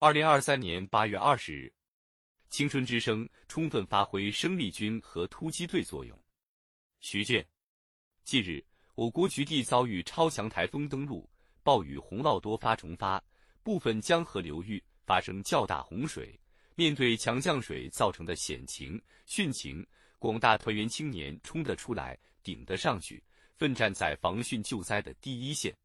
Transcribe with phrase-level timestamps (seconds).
[0.00, 1.72] 二零二三年八月二十日，
[2.50, 6.16] 青春之声充分发挥生力军和突击队作用。
[7.00, 7.44] 徐建，
[8.22, 8.64] 近日，
[8.94, 11.28] 我国局地遭遇超强台风登陆，
[11.64, 13.20] 暴雨洪涝多发重发，
[13.64, 16.38] 部分江河流域发生较大洪水。
[16.76, 19.84] 面对强降水造成的险情、汛情，
[20.20, 23.20] 广大团员青年冲得出来，顶得上去，
[23.56, 25.76] 奋战在防汛救灾的第一线。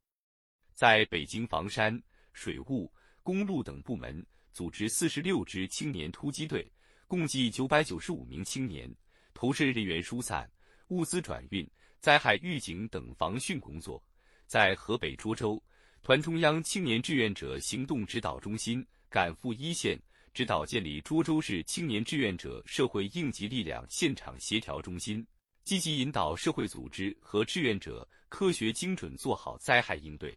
[0.75, 1.99] 在北京房山、
[2.31, 6.69] 水务、公路等部门组织四十六支青年突击队，
[7.07, 8.93] 共计九百九十五名青年，
[9.33, 10.47] 投身人员疏散、
[10.89, 11.67] 物资转运、
[11.99, 14.03] 灾害预警等防汛工作。
[14.45, 15.61] 在河北涿州，
[16.03, 19.99] 团中央青年志愿者行动指导中心赶赴一线。
[20.33, 25.23] 指导建立涿州市青年志愿者社会应急力量现场协调中心，
[25.63, 30.35] 积极引导社会组织和志愿者科学精准做好灾害应对。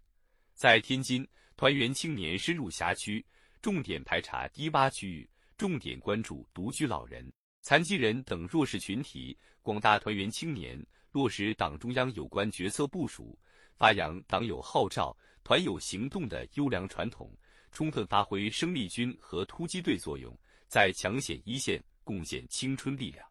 [0.54, 1.26] 在天津，
[1.56, 3.24] 团员青年深入辖区，
[3.62, 7.32] 重点排查低洼区域，重点关注独居老人、
[7.62, 9.36] 残疾人等弱势群体。
[9.62, 10.80] 广大团员青年
[11.12, 13.36] 落实党中央有关决策部署，
[13.74, 17.34] 发扬党有号召、团有行动的优良传统。
[17.72, 23.26] 充分发挥生力军和突击队作用，在抢险一线贡献青春力量。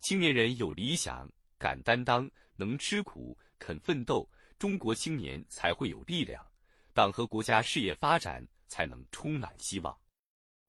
[0.00, 4.26] 青年人有理想、敢担当、能吃苦、肯奋斗，
[4.58, 6.42] 中国青年才会有力量，
[6.92, 9.96] 党和国家事业发展才能充满希望。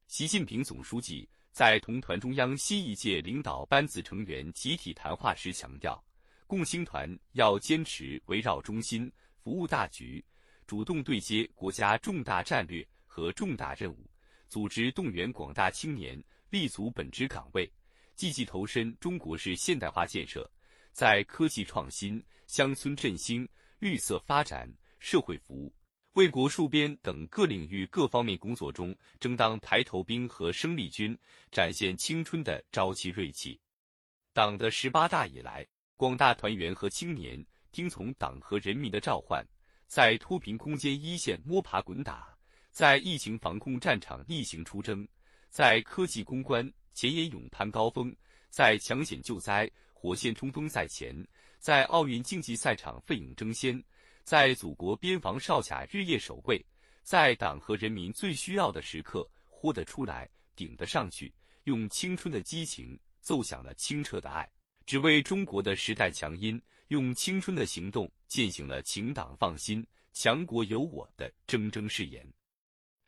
[0.08, 6.04] 习近平总书记在同团中央新一届领导班子成员集体谈话时强调，
[6.48, 9.12] 共青团要坚持围绕中心、
[9.44, 10.24] 服务大局。
[10.68, 14.10] 主动对接国家重大战略和重大任务，
[14.48, 17.70] 组织动员广大青年立足本职岗位，
[18.16, 20.50] 积极投身中国式现代化建设，
[20.94, 23.46] 在科技创新、乡村振兴、
[23.80, 25.74] 绿色发展、社会服务、
[26.14, 31.18] 为国戍边等各领域各方面工作中，争当排头兵和生力军，
[31.52, 33.60] 展现青春的朝气锐气。
[34.34, 39.46] 党的十八大以来，广大团员和青年听从党和人民的召唤。
[39.88, 42.34] 在脱贫攻坚一线摸爬滚打，
[42.72, 45.06] 在疫情防控战场逆行出征，
[45.50, 48.16] 在科技攻关前沿勇攀高峰，
[48.50, 51.14] 在抢险救灾火线冲锋在前，
[51.60, 53.84] 在奥运竞技赛场奋勇争先，
[54.32, 56.66] 在祖国边防哨卡日夜守卫，
[57.04, 61.34] 在党和人民最需要的时刻豁得出来，顶得上去，
[61.66, 64.50] 用青春的激情奏响了清澈的爱，
[64.86, 66.58] 只为中国的时代强音。
[66.88, 72.26] 用青春的行动践行了“请党放心，强国有我”的铮铮誓言。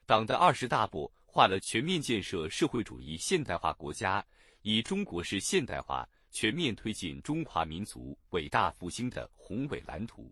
[0.06, 4.22] 党的二十大步画了全面建设社会主义现代化国家、
[4.62, 10.30] 以中国式现代化全面推进中华民族伟大复兴的宏伟蓝图。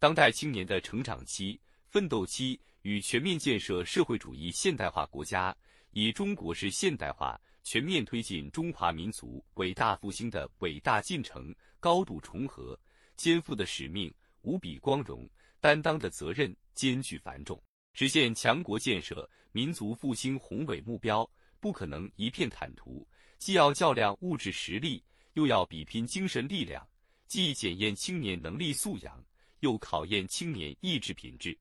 [0.00, 5.54] 当代青年的成长期、奋斗期与全面建设社会主义现代化国家、
[5.90, 11.54] 以中国式现代化全面推进中华民族伟大复兴的伟大进程。
[11.80, 12.76] 高度重合，
[13.16, 15.28] 肩负的使命无比光荣，
[15.60, 17.60] 担当的责任艰巨繁重。
[17.92, 21.28] 实现强国建设、民族复兴宏伟目标，
[21.60, 23.06] 不可能一片坦途，
[23.38, 25.00] 既要较量物质实力，
[25.34, 26.82] 又要比拼精神力量；
[27.28, 29.24] 既检验青年能力素养，
[29.60, 31.58] 又考验青年意志品质。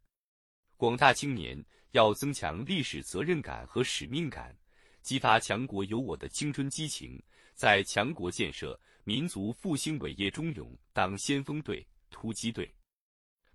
[0.75, 4.56] 广大青年要增强历史责任感和使命感，
[5.02, 7.22] 激发强国有我的青春激情，
[7.53, 8.80] 在强国建设。
[9.03, 12.69] 民族复兴伟业中勇当先锋队、突击队，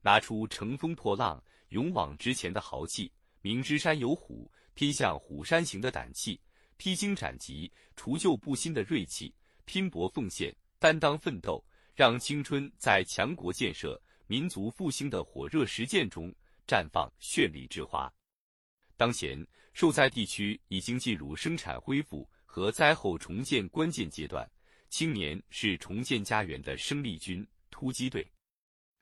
[0.01, 6.41] 拿出乘风破浪、勇往直前的豪气，明知山有虎，偏向虎山行的胆气，
[6.79, 9.35] 披荆斩棘、除旧布新的锐气，
[9.67, 11.63] 拼搏奉献、担当奋斗，
[11.95, 14.01] 让青春在强国建设、
[14.33, 16.35] 民族复兴的火热实践中
[16.67, 18.11] 绽放绚丽之花。
[18.97, 24.51] 当前，受灾地区已经进入生产恢复和灾后重建关键阶段。
[24.89, 28.27] 青年是重建家园的生力军、突击队，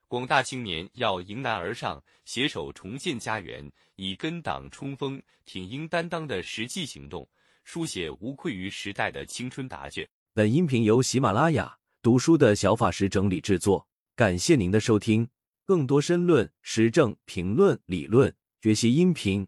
[0.08, 7.24] 广大青年要迎难而上，携手重建家园，以跟党冲锋、挺膺担当的实际行动，
[7.62, 10.04] 书写无愧于时代的青春答卷。
[10.34, 13.86] 本音频由喜马拉雅读书的小法师整理制作，
[14.20, 15.30] 感谢您的收听。
[15.64, 19.46] 更多深论、时政评论、理论学习音频，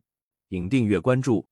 [0.48, 1.46] 请订阅关注。